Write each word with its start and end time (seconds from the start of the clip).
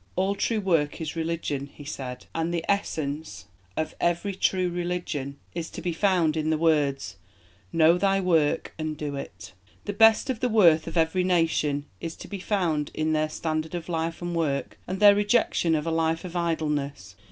"All 0.15 0.33
true 0.33 0.59
work 0.59 0.99
is 0.99 1.15
religion," 1.15 1.67
he 1.71 1.83
said, 1.85 2.25
and 2.33 2.51
the 2.51 2.65
essence 2.67 3.45
of 3.77 3.93
every 4.01 4.33
true 4.33 4.67
religion 4.67 5.37
is 5.53 5.69
to 5.69 5.79
be 5.79 5.93
found 5.93 6.35
in 6.35 6.49
the 6.49 6.57
words, 6.57 7.17
"Know 7.71 7.99
thy 7.99 8.19
work 8.19 8.73
and 8.79 8.97
do 8.97 9.15
it." 9.15 9.53
The 9.85 9.93
best 9.93 10.25
test 10.25 10.29
of 10.31 10.39
the 10.39 10.49
worth 10.49 10.87
of 10.87 10.97
every 10.97 11.23
nation 11.23 11.85
is 11.99 12.15
to 12.15 12.27
be 12.27 12.39
found 12.39 12.89
in 12.95 13.13
their 13.13 13.29
standard 13.29 13.75
of 13.75 13.87
life 13.89 14.23
and 14.23 14.35
work 14.35 14.79
and 14.87 14.99
their 14.99 15.13
rejection 15.13 15.75
of 15.75 15.85
a 15.85 15.91
life 15.91 16.25
of 16.25 16.35
idleness. 16.35 17.15